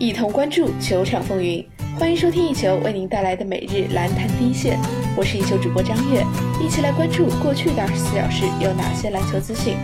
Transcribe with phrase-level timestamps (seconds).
[0.00, 1.64] 一同关注球场风云。
[1.98, 4.78] 欢迎收听一球为您带来的每日篮坛第一线，
[5.16, 6.24] 我是一球主播张悦，
[6.64, 9.74] 一起来关注过去的二十四小时有哪些篮球资讯。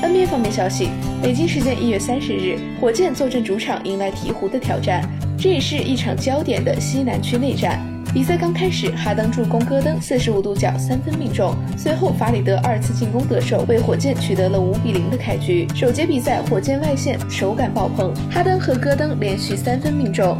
[0.00, 5.02] NBA 方面消息，北京时间一月三十日，火箭坐镇主场迎来鹈鹕的挑战，
[5.36, 7.84] 这也是一场焦点的西南区内战。
[8.14, 15.68] 比赛刚开始，哈登助攻戈登四十五度角三分命中，随后法里德二次进攻得手，为火箭取得了五比零的开局。
[15.74, 20.36] 首节比赛，火箭外线手感爆棚，哈登和戈登连续三分命中，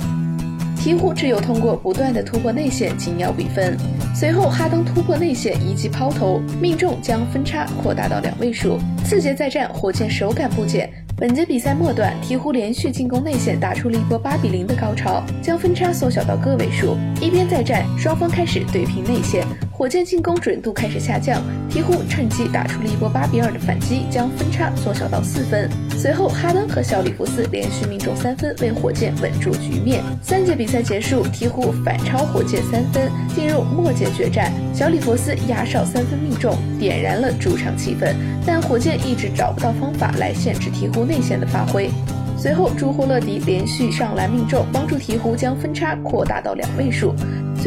[0.78, 3.76] 鹈鹕只有通过不断的突破内线紧咬比分。
[4.14, 8.78] 随后，哈登突破内线一记抛投命中，将分差扩大到两位数。
[9.04, 10.90] 次节再战，火箭手感不减。
[11.20, 16.96] 本节比赛末段，鹈鹕连续进攻内线，打出了一波八比零的高潮，将分差缩小到个位数。
[17.20, 19.44] 一边再战，双方开始对拼内线，
[19.78, 25.70] 火箭进攻准度开始下降，鹈鹕趁机打出了一波八比二的反击，将分差缩小到四分。
[25.96, 30.02] 随后，哈登和小里弗斯连续命中三分，为火箭稳住局面。
[30.20, 34.50] 三节比赛结束，鹈鹕反超火箭三分，进入末节决战。
[34.74, 41.04] 小里弗斯压哨三分命中，点燃了主场气氛，但火箭一直找不到方法来限制鹈鹕。
[41.04, 41.88] 内线的发挥，
[42.36, 47.14] 随后朱霍勒迪连续上篮命中，帮助鹈鹕将分差扩大到两位数。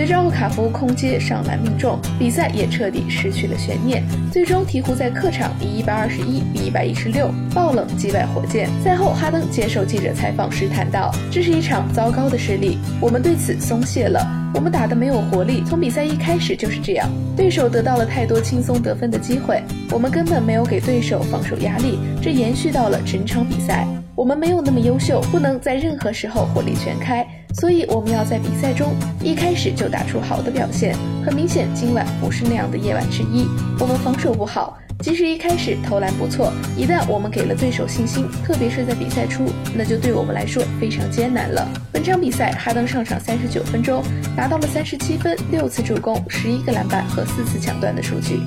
[0.01, 4.03] 随着奥卡福空接上篮命中，比赛也彻底失去了悬念。
[4.31, 8.67] 最终，鹈鹕在客场以一百二十一比一百一十六爆冷击败火箭。
[8.83, 14.40] 赛后，哈登接受记者采访时谈到：“这是一场糟糕的失利，我们对此松懈了。
[14.53, 17.09] 我们打得没有活力，从比赛一开始就是这样。
[17.37, 23.87] 对手得到了太多轻松得分的机会，我们根本没有给对手防守压力，这延续到了整场比赛。
[24.13, 30.95] 我们没有那么优秀，不能在任何时候火力全开。”所以我们要在比赛中一开始就打出好的表现。
[31.25, 33.45] 很明显，今晚不是那样的夜晚之一。
[33.79, 41.67] 我们防守不好，即使一开始投篮不错，一旦我们给了对手信心，特别是在比赛初，那就对我们来说非常艰难了。
[41.91, 44.03] 本场比赛，哈登上场三十九分钟，
[44.37, 48.41] 拿到了三十七分、六次助攻、十一个篮板和四次抢断的数据。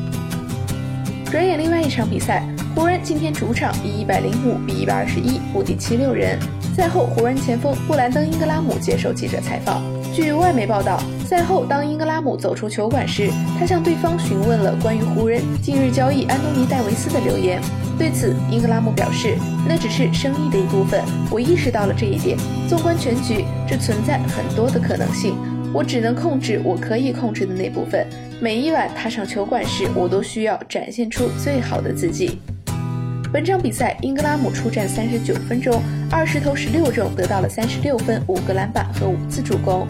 [1.31, 2.47] 转眼另外一场比赛，
[2.77, 6.39] 湖人今天主场以一百零五比一百二十一不敌七六人。
[6.75, 9.81] 赛后，湖人前锋布兰登·英格拉姆接受记者采访。
[10.13, 17.63] 据外媒报道，赛后当英格拉姆走出球馆时，他向对方询问了关于湖人近日交易安东尼·戴维斯的留言。
[17.97, 19.37] 对此，英格拉姆表示
[19.69, 22.37] ：“那只是生意的一部分，我意识到了这一点。
[22.69, 25.37] 纵观全局，这存在很多的可能性，
[25.73, 28.05] 我只能控制我可以控制的那部分。
[28.41, 32.41] 每一晚踏上球馆时，我都需要展现出最好的自己。”
[33.35, 39.85] 本场比赛，英格拉姆出战三十九分钟，二十投十六中，得到了三十六分、五个篮板和五次助攻。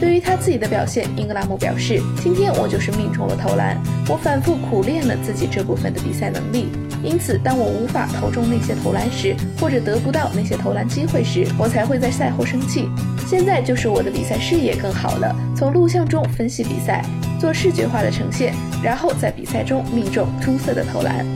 [0.00, 6.68] 对于他自己的表现，英格拉姆表示：“今天我就是命中了投篮，我反复苦练了自己这部分的比赛能力。
[7.02, 12.88] 因此，当我无法投中那些投篮时，或者得不到那些投篮机会时，我才会在赛后生气。
[13.26, 17.04] 现在就是我的比赛视野更好了，从录像中分析比赛，
[17.38, 21.26] 做视觉化的呈现，然后在比赛中命中出色的投篮。”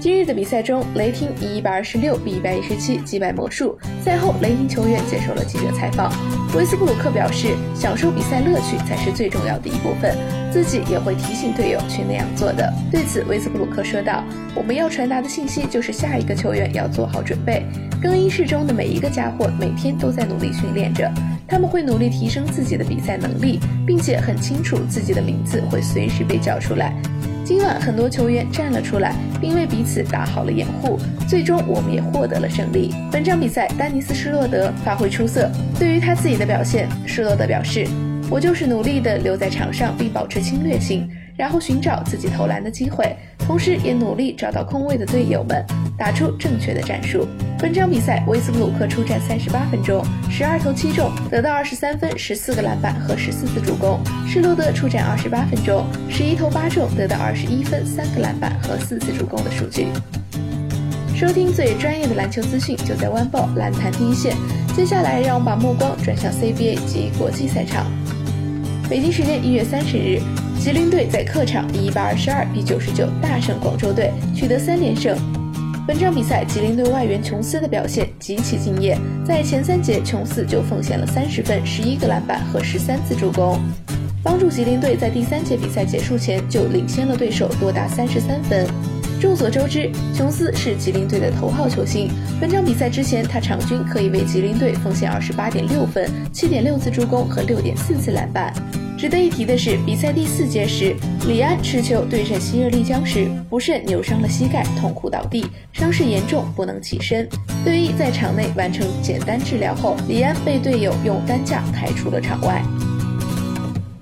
[0.00, 3.76] 今日的比赛中，雷霆以一百二十六比一百一十七击败魔术。
[4.00, 6.12] 赛后，雷霆球员接受了记者采访，
[6.54, 10.16] 威斯布鲁克表示，享受比赛乐趣才是最重要的一部分，
[10.52, 12.72] 自己也会提醒队友去那样做的。
[12.92, 14.22] 对此，威斯布鲁克说道
[14.54, 17.64] ：“我们要传达的信息就是下一个球员要做好准备。
[18.00, 21.12] 更衣室中的每一个家伙每天都在努力训练着，
[21.48, 26.94] 他们会努力提升自己的比赛能力，并且很清楚自己的名字会随时被叫出来。”
[27.48, 30.98] 今晚很多球员站了出来，并为彼此打好了掩护。
[31.26, 32.94] 最终，我们也获得了胜利。
[33.10, 35.50] 本场比赛，丹尼斯施洛德发挥出色。
[35.78, 37.88] 对于他自己的表现，施洛德表示
[38.30, 45.64] ：“我就是努力地留在场上，并保持侵略性，然后寻找自己投篮的机会，同时也努力找到空位的队友们，
[45.96, 47.28] 打出正确的战术。”
[47.60, 54.00] 本场比赛，威斯布鲁克出战三十八分钟，十二投七中，得到二十三分、十四个篮板和十四次助攻。
[54.26, 59.86] 施罗德出战二十八分钟，十一投八中，得到二十一分、三个篮板和四次助攻的数据。
[61.14, 64.36] 收听最专业的篮球资讯，就在湾报篮坛第一线。
[64.76, 67.86] 接下来，让我们把目光转向 CBA 及国际赛场。
[68.88, 70.20] 北京时间一月三十日，
[70.58, 75.16] 吉林队在客场以一百二十二比九十九大胜广州队，取得三连胜。
[75.86, 78.98] 本场比赛，吉林队外援琼斯的表现极其敬业。
[79.24, 83.58] 在前三节，琼斯就奉献了三十分、十一个篮板和十三次助攻，
[84.22, 88.66] 帮助吉林队在第三节比赛结束前就领先了对手多达三十三分。
[89.20, 92.10] 众所周知，琼斯是吉林队的头号球星。
[92.40, 98.52] 本场比赛之前，他场均可以为吉林队奉献二十八点六分、七点六次助攻和六点四次篮板。
[98.98, 100.92] 值得一提的是，比赛第四节时，
[101.28, 107.28] 李安持球对阵西热丽江时不慎扭伤了膝盖，痛苦倒地，伤势严重，不能起身。
[107.64, 112.60] 队医在场内完成简单治疗后，李安被队友用担架抬出了场外。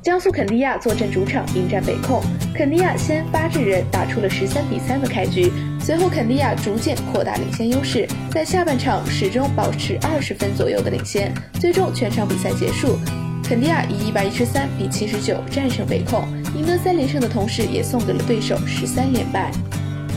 [0.02, 2.22] 江苏肯尼亚坐镇主场迎战北控，
[2.54, 5.52] 肯尼亚先发制人，打出了十三比三的开局。
[5.78, 11.31] 随后肯尼亚逐渐扩大领先优势，在下半场始终保持二十分左右的领先。
[11.60, 12.99] 最终全场比赛结束。
[13.48, 19.52] 肯尼亚以一百一十三比七十九战胜北控，赢得三连胜的同时，也送给了对手十三连败。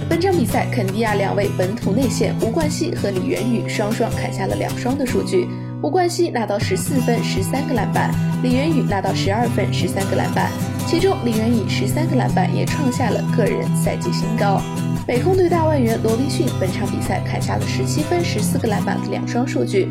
[0.10, 5.48] 本场比赛，肯尼亚两位本土内线吴冠希和李源宇双双砍下了两双的数据。
[5.84, 8.12] 吴冠希拿到十四分、十三个篮板，
[8.42, 10.50] 李源宇拿到十二分、十三个篮板。
[10.88, 14.60] 其中，李源宇十三个篮板也创下了个人赛季新高。
[15.06, 19.88] 北控队大外援罗宾逊本场比赛砍下了十七分、十四个篮板的两双数据。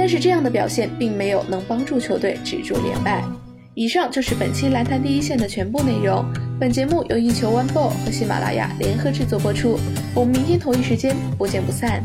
[0.00, 3.22] 但是这样的表现并没有能帮助球队止住连败。
[3.74, 6.24] 以上就是本期篮坛第一线的全部内容。
[6.58, 9.78] 本节目由一球 One Ball 和喜马拉雅联合制作播出。
[10.14, 12.02] 我们明天同一时间不见不散。